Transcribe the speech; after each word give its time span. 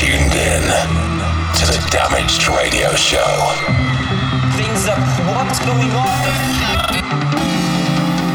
tuned 0.00 0.32
in 0.32 0.62
to 1.52 1.66
the 1.66 1.88
Damaged 1.90 2.48
Radio 2.48 2.88
Show. 2.94 3.52
Things 4.56 4.88
up. 4.88 4.96
What's 5.28 5.58
going 5.60 5.90
on? 5.90 6.24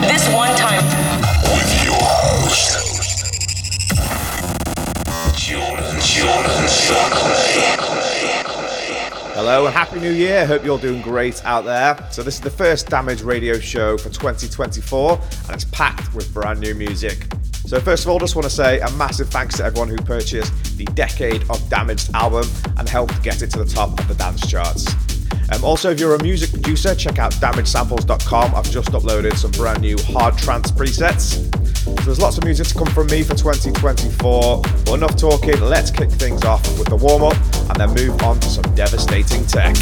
This 0.01 0.31
one 0.31 0.55
time. 0.57 0.85
With 1.55 1.83
your 1.83 1.97
host, 1.97 3.17
Jordan, 5.35 5.99
Jordan 6.01 6.67
Suckley. 6.69 7.95
Hello 9.33 9.65
and 9.65 9.73
Happy 9.73 9.99
New 9.99 10.11
Year. 10.11 10.45
Hope 10.45 10.63
you're 10.63 10.77
doing 10.77 11.01
great 11.01 11.43
out 11.45 11.65
there. 11.65 11.97
So, 12.11 12.21
this 12.21 12.35
is 12.35 12.41
the 12.41 12.51
first 12.51 12.89
Damaged 12.89 13.21
Radio 13.21 13.57
show 13.57 13.97
for 13.97 14.09
2024 14.09 15.13
and 15.13 15.55
it's 15.55 15.65
packed 15.65 16.13
with 16.13 16.31
brand 16.31 16.59
new 16.59 16.75
music. 16.75 17.25
So, 17.65 17.79
first 17.79 18.05
of 18.05 18.11
all, 18.11 18.19
just 18.19 18.35
want 18.35 18.43
to 18.43 18.49
say 18.49 18.79
a 18.79 18.91
massive 18.91 19.29
thanks 19.29 19.57
to 19.57 19.65
everyone 19.65 19.89
who 19.89 19.97
purchased 19.97 20.53
the 20.77 20.85
Decade 20.85 21.49
of 21.49 21.67
Damaged 21.67 22.11
album 22.13 22.47
and 22.77 22.87
helped 22.87 23.23
get 23.23 23.41
it 23.41 23.49
to 23.51 23.63
the 23.63 23.65
top 23.65 23.99
of 23.99 24.07
the 24.07 24.13
dance 24.13 24.45
charts. 24.45 24.85
Um, 25.51 25.63
also, 25.63 25.91
if 25.91 25.99
you're 25.99 26.15
a 26.15 26.21
music 26.21 26.51
producer, 26.51 26.93
check 26.93 27.17
out 27.17 27.31
damagesamples.com. 27.33 28.55
I've 28.55 28.69
just 28.69 28.89
uploaded 28.89 29.35
some 29.35 29.51
brand 29.51 29.81
new 29.81 29.97
hard 30.13 30.37
trance 30.37 30.71
presets. 30.71 31.43
So 31.85 31.93
there's 32.03 32.19
lots 32.19 32.37
of 32.37 32.43
music 32.43 32.67
to 32.67 32.73
come 32.75 32.87
from 32.87 33.07
me 33.07 33.23
for 33.23 33.35
2024. 33.35 34.61
But 34.61 34.93
enough 34.93 35.17
talking, 35.17 35.59
let's 35.61 35.89
kick 35.89 36.11
things 36.11 36.43
off 36.43 36.63
with 36.77 36.87
the 36.87 36.95
warm 36.95 37.23
up 37.23 37.37
and 37.69 37.79
then 37.79 37.93
move 37.93 38.21
on 38.21 38.39
to 38.39 38.47
some 38.47 38.75
devastating 38.75 39.45
tech. 39.45 39.75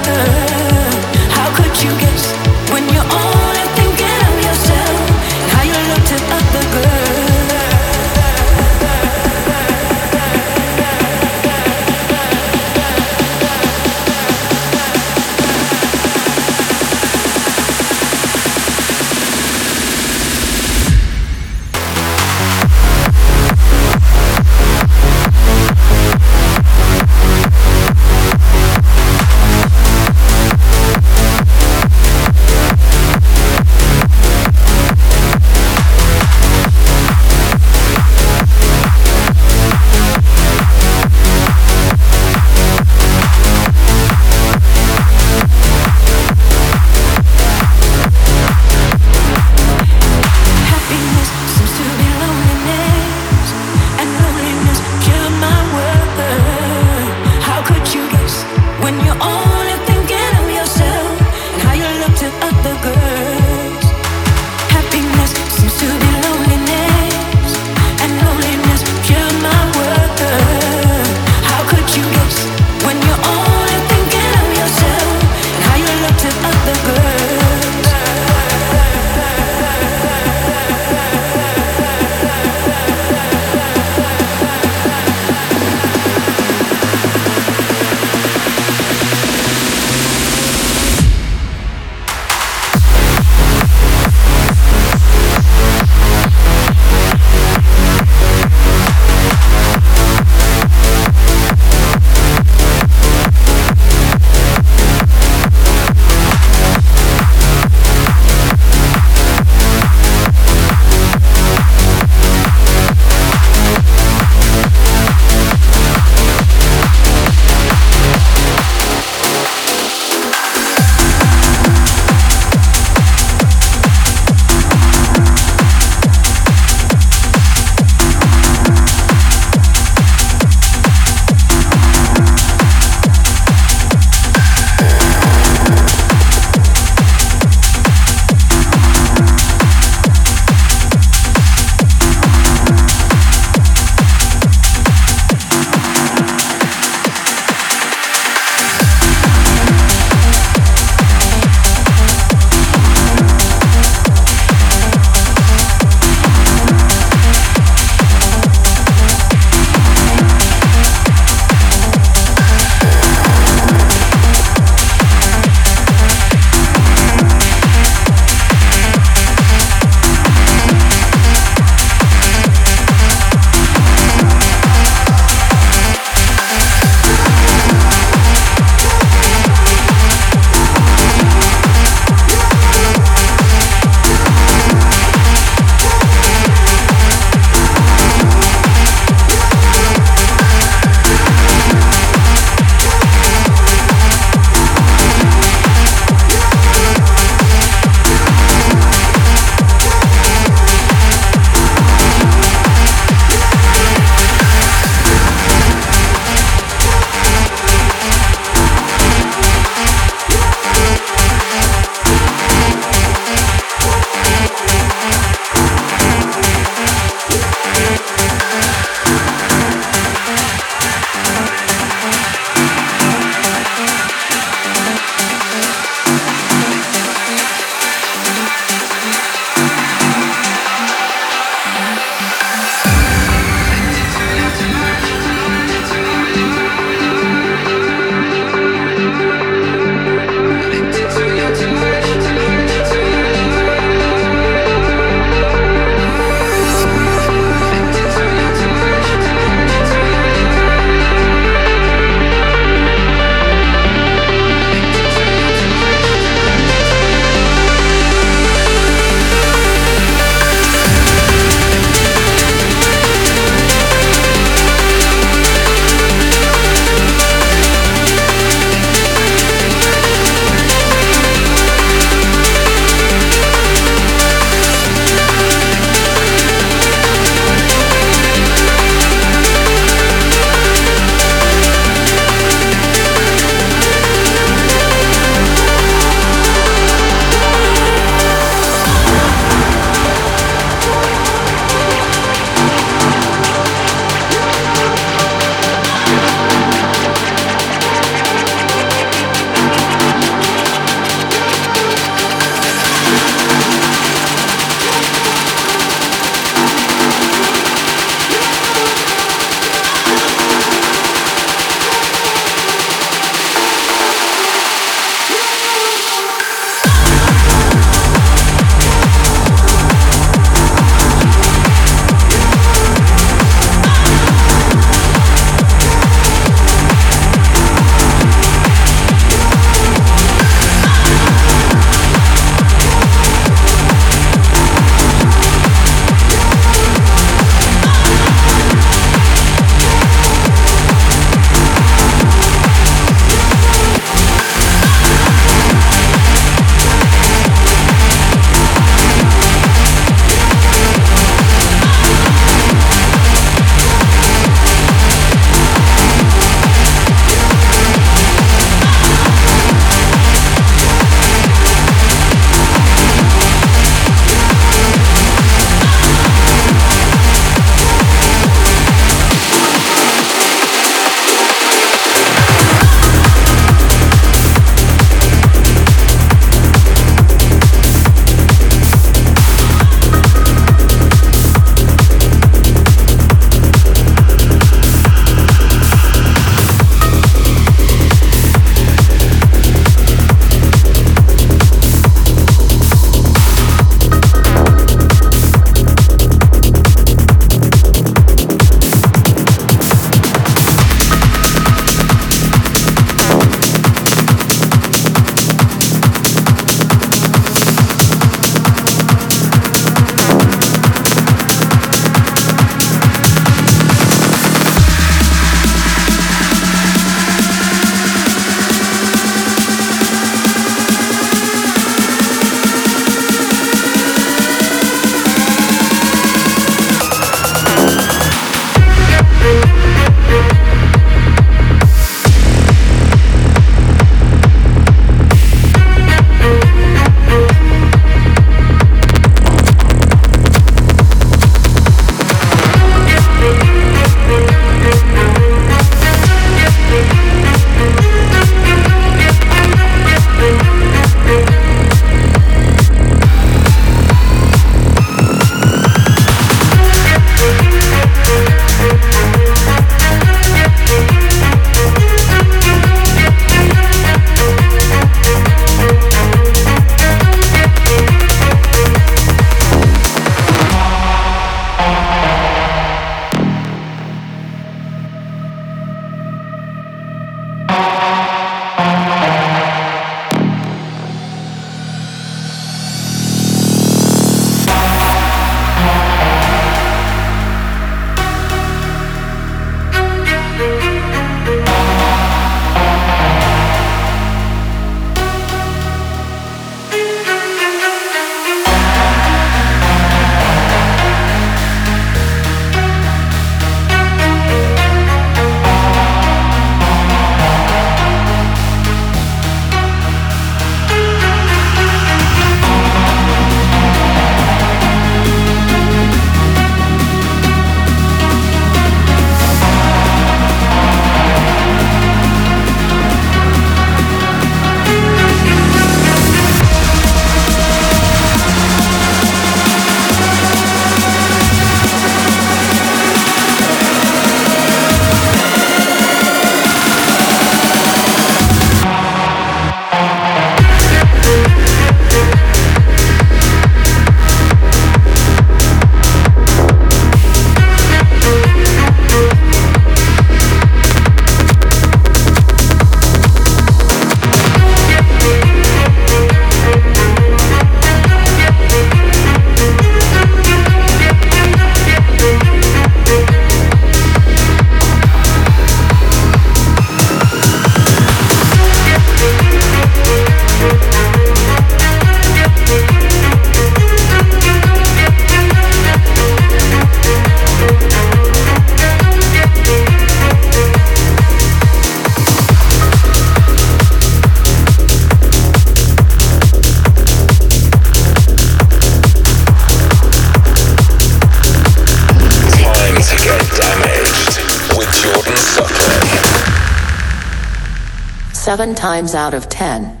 Seven 598.48 598.74
times 598.74 599.14
out 599.14 599.34
of 599.34 599.50
ten, 599.50 600.00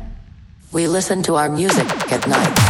we 0.72 0.86
listen 0.86 1.22
to 1.24 1.34
our 1.34 1.50
music 1.50 1.86
at 2.10 2.26
night. 2.26 2.67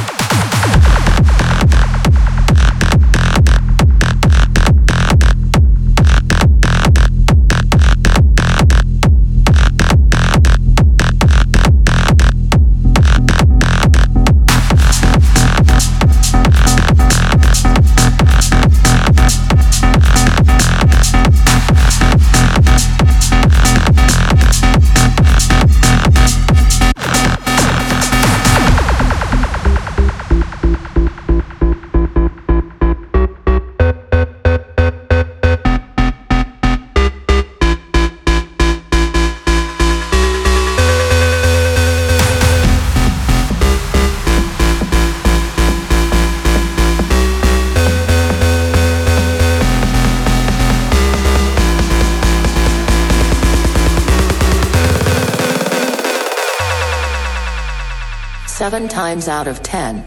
Seven 58.68 58.86
times 58.86 59.28
out 59.28 59.48
of 59.48 59.62
ten, 59.62 60.04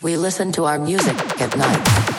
we 0.00 0.16
listen 0.16 0.52
to 0.52 0.64
our 0.64 0.78
music 0.78 1.18
at 1.38 1.54
night. 1.54 2.13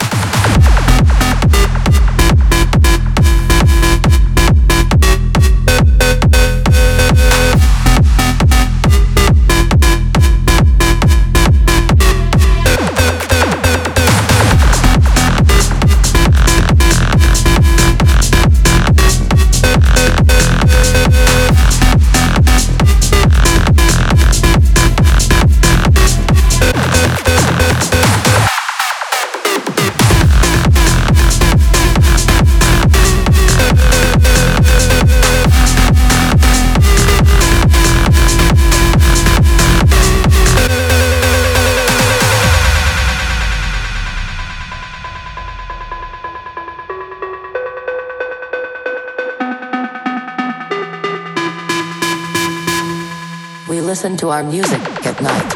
Listen 53.96 54.14
to 54.14 54.28
our 54.28 54.42
music 54.42 55.06
at 55.06 55.22
night. 55.22 55.55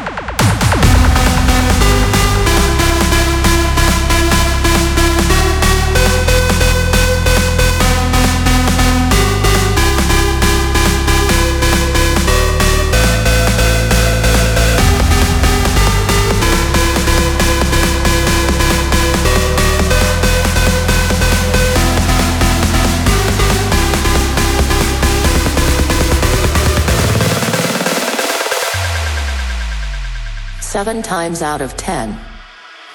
Seven 30.81 31.03
times 31.03 31.43
out 31.43 31.61
of 31.61 31.77
ten, 31.77 32.19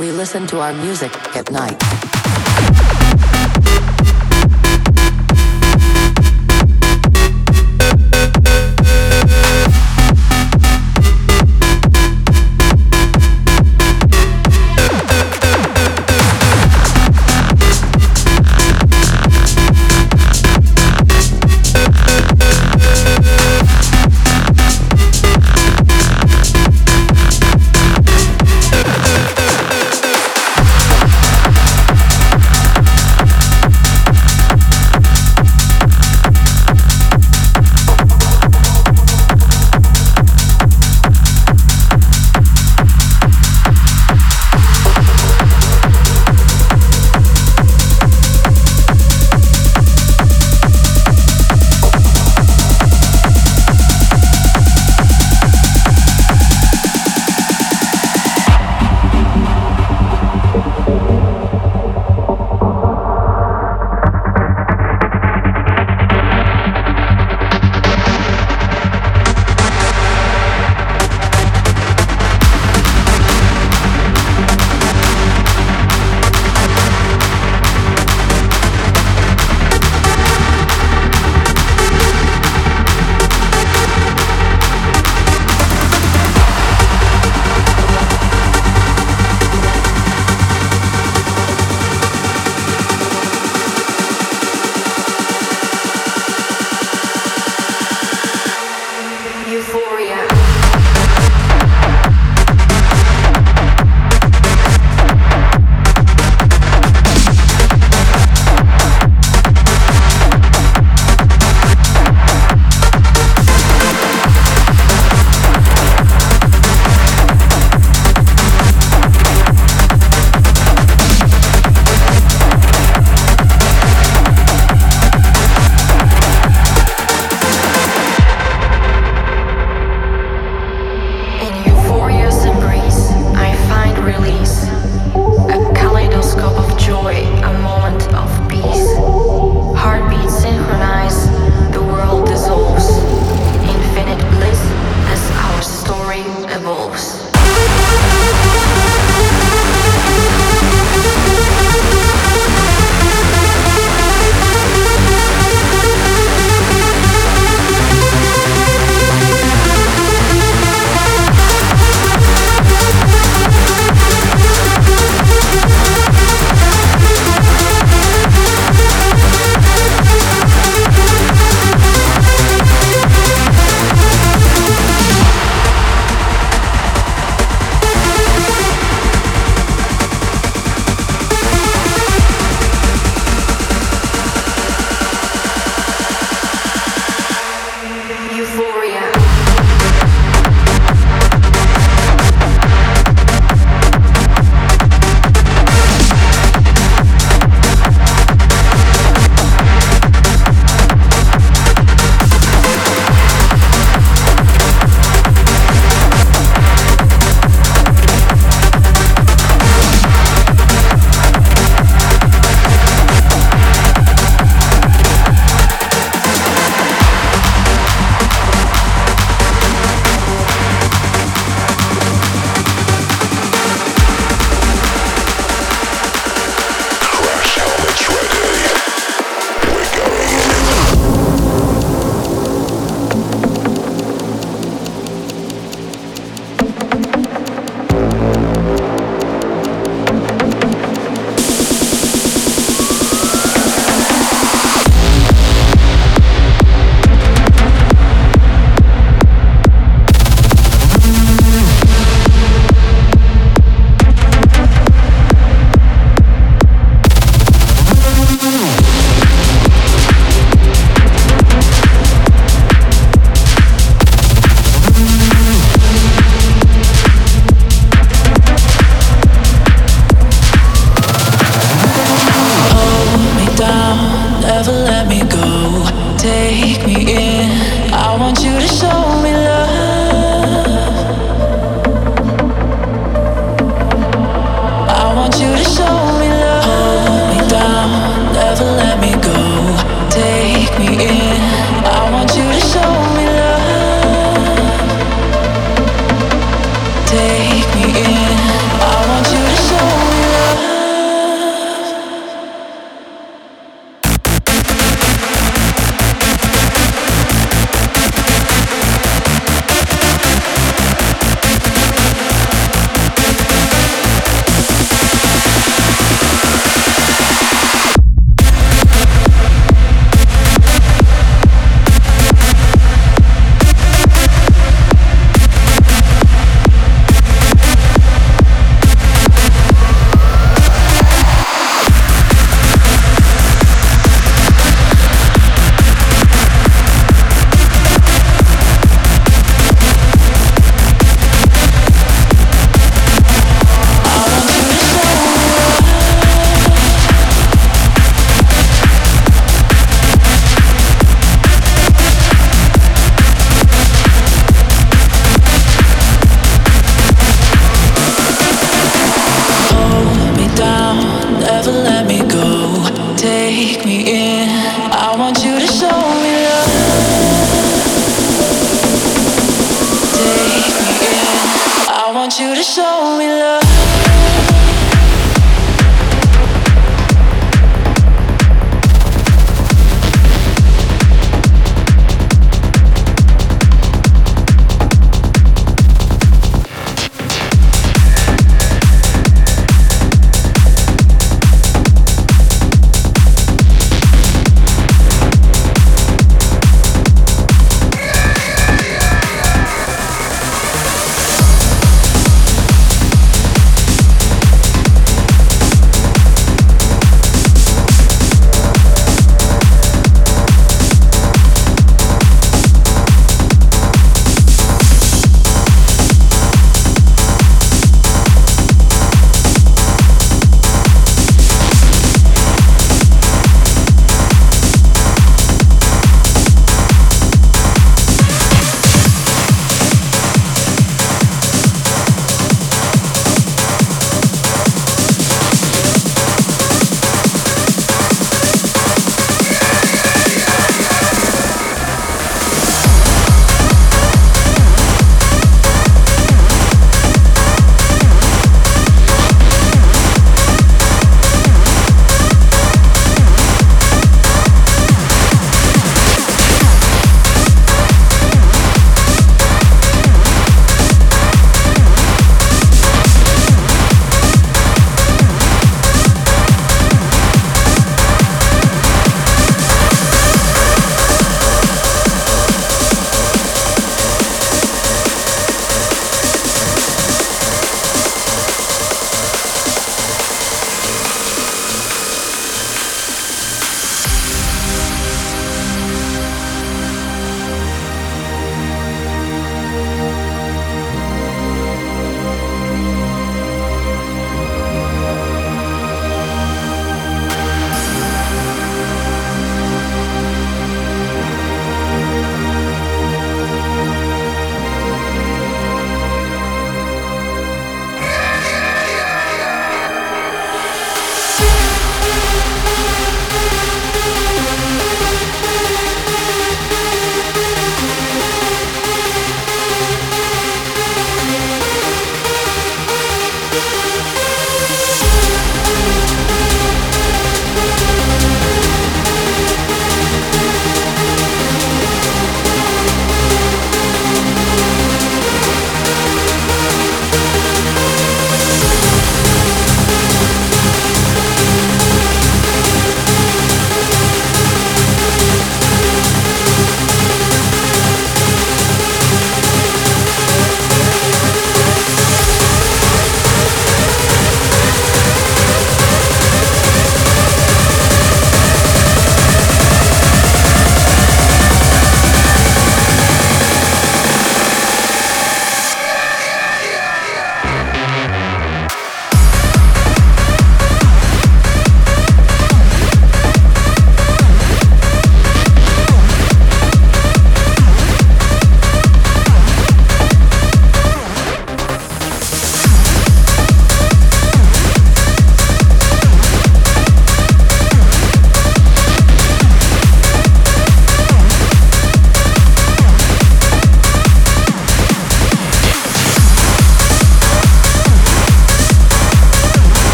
we 0.00 0.10
listen 0.10 0.48
to 0.48 0.58
our 0.58 0.72
music 0.72 1.12
at 1.36 1.48
night. 1.52 1.97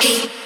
heat. 0.00 0.37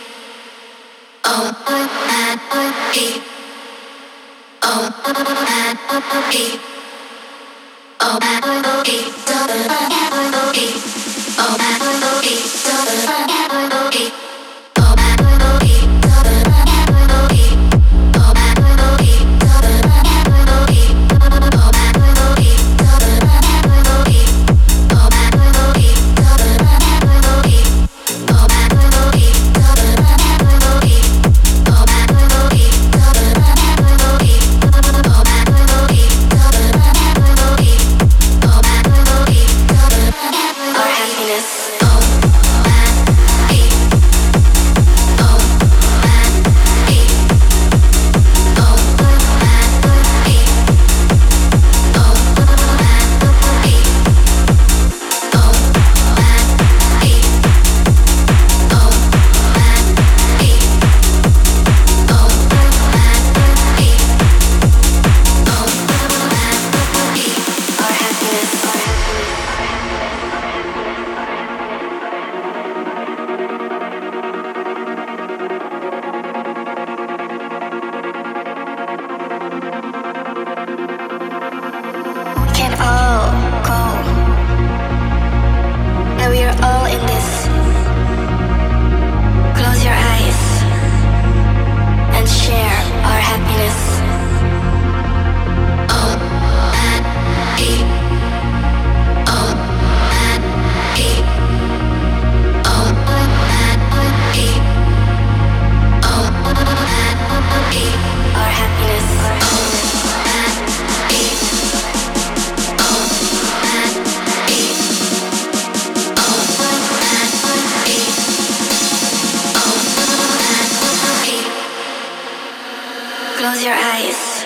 Close 123.43 123.65
your 123.65 123.75
eyes 123.75 124.45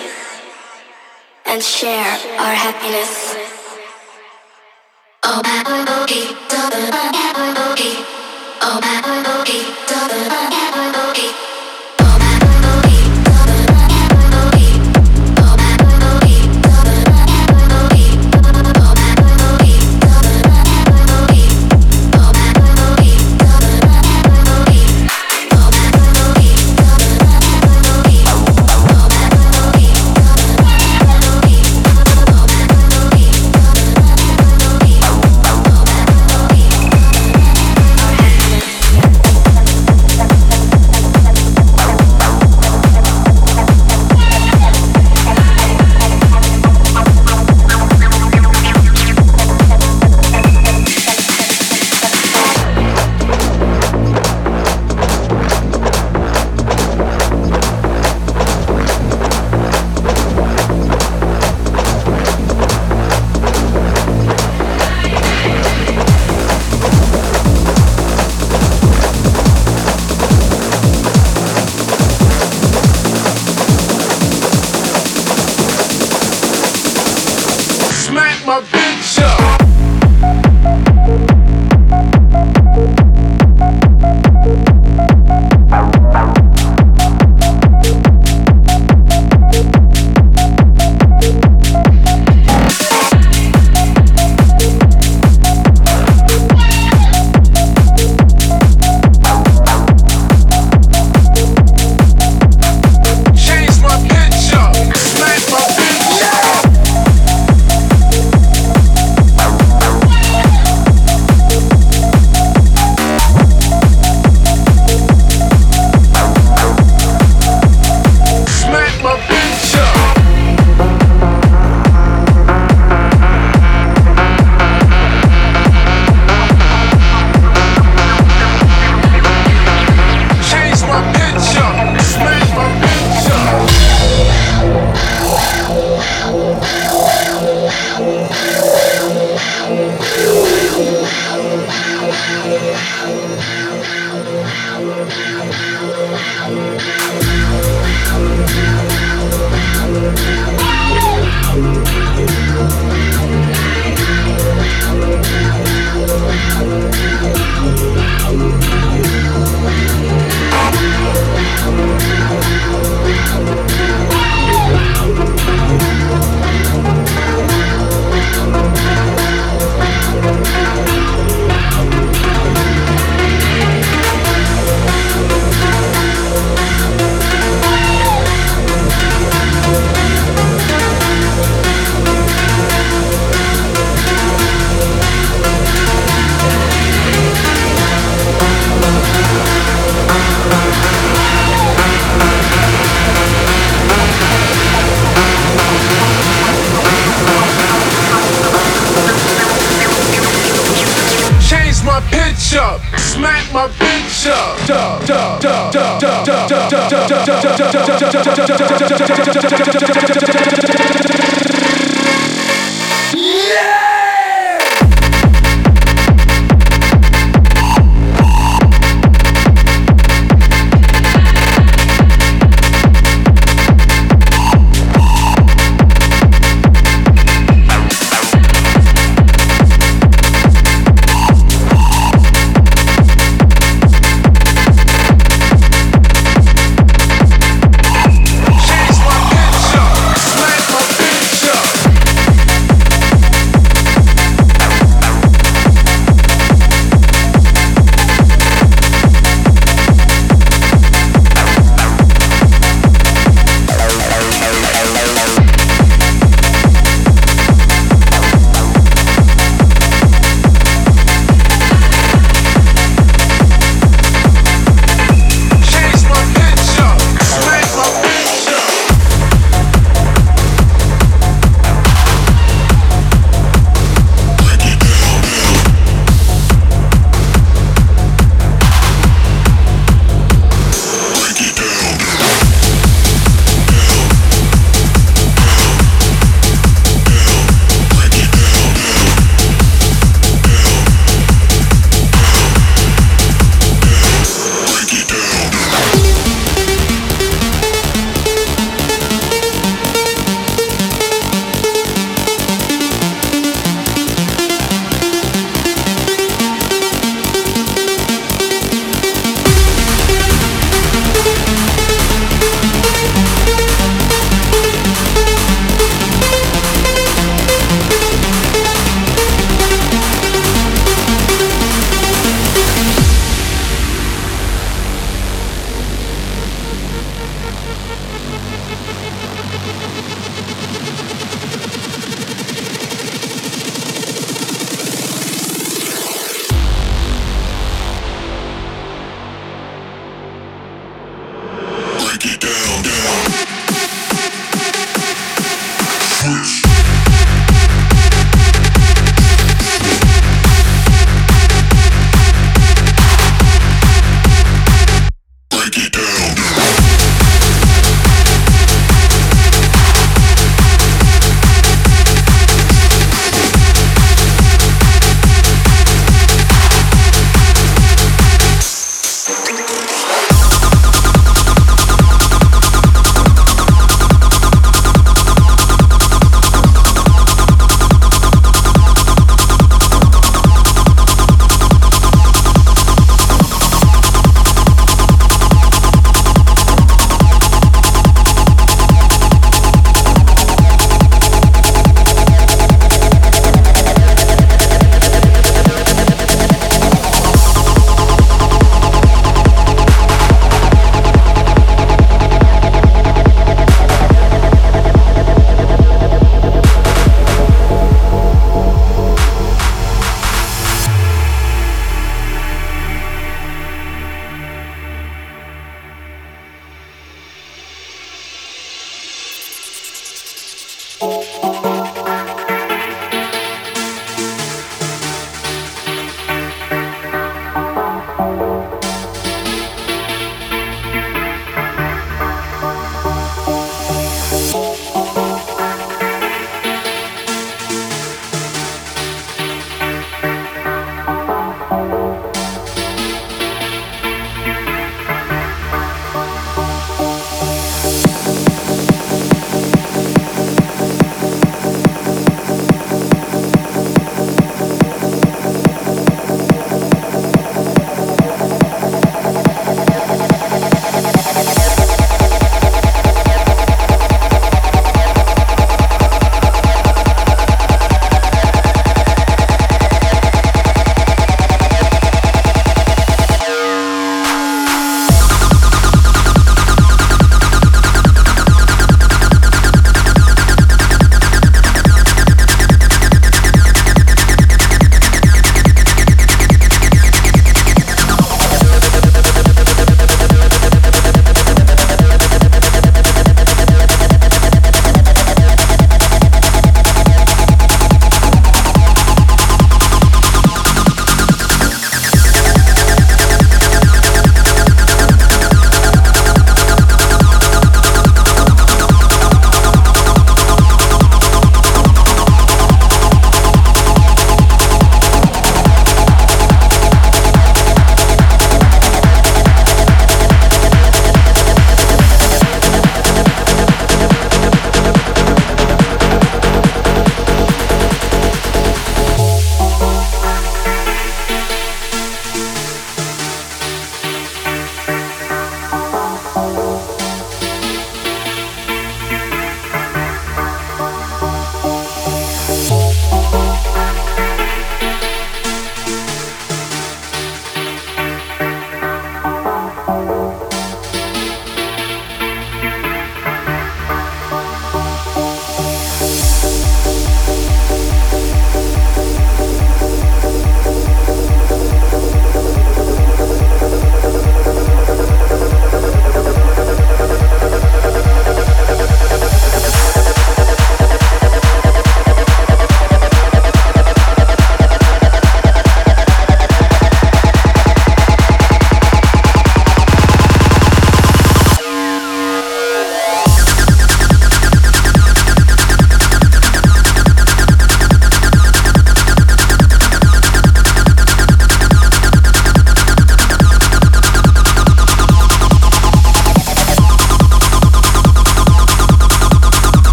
and 1.45 1.63
share 1.63 2.17
our 2.41 2.55
happiness. 2.55 3.37
Oh, 5.23 5.43
oh, 5.45 5.63
oh, 5.67 5.85
oh, 5.89 6.07
oh, 6.51 6.71
oh, 6.73 7.15
oh, 7.59 7.75
oh, 8.63 8.81
oh, 9.27 9.36